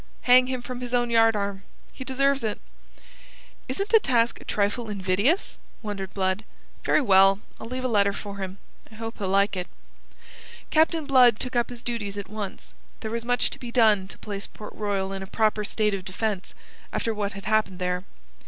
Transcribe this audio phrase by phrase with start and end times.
[0.23, 1.61] Hang him from his own yardarm.
[1.93, 2.59] He deserves it."
[3.69, 6.43] "Isn't the task a trifle invidious?" wondered Blood.
[6.83, 7.39] "Very well.
[7.59, 8.57] I'll leave a letter for him.
[8.91, 9.67] I hope he'll like it."
[10.71, 12.73] Captain Blood took up his duties at once.
[13.01, 16.03] There was much to be done to place Port Royal in a proper state of
[16.03, 16.55] defence,
[16.91, 18.03] after what had happened there.